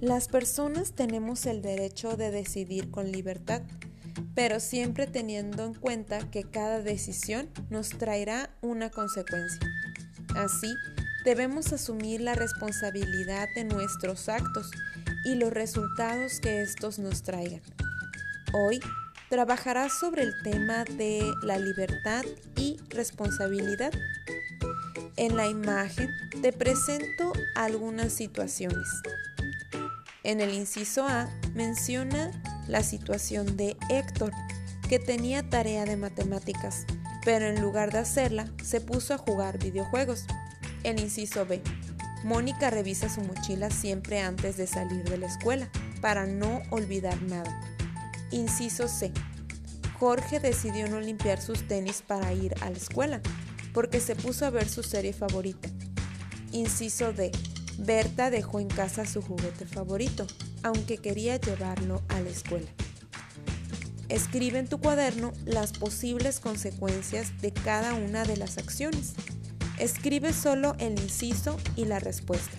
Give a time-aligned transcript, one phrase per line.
[0.00, 3.62] Las personas tenemos el derecho de decidir con libertad,
[4.34, 9.60] pero siempre teniendo en cuenta que cada decisión nos traerá una consecuencia.
[10.36, 10.74] Así,
[11.24, 14.70] debemos asumir la responsabilidad de nuestros actos
[15.24, 17.60] y los resultados que estos nos traigan.
[18.54, 18.80] Hoy
[19.28, 22.24] trabajarás sobre el tema de la libertad
[22.56, 23.92] y responsabilidad.
[25.20, 26.08] En la imagen
[26.40, 28.88] te presento algunas situaciones.
[30.22, 32.30] En el inciso A menciona
[32.66, 34.32] la situación de Héctor,
[34.88, 36.86] que tenía tarea de matemáticas,
[37.22, 40.24] pero en lugar de hacerla, se puso a jugar videojuegos.
[40.84, 41.60] El inciso B.
[42.24, 45.68] Mónica revisa su mochila siempre antes de salir de la escuela,
[46.00, 47.60] para no olvidar nada.
[48.30, 49.12] Inciso C.
[49.98, 53.20] Jorge decidió no limpiar sus tenis para ir a la escuela,
[53.72, 55.68] porque se puso a ver su serie favorita.
[56.52, 57.32] Inciso D.
[57.78, 60.26] Berta dejó en casa su juguete favorito,
[60.62, 62.68] aunque quería llevarlo a la escuela.
[64.08, 69.14] Escribe en tu cuaderno las posibles consecuencias de cada una de las acciones.
[69.78, 72.58] Escribe solo el inciso y la respuesta.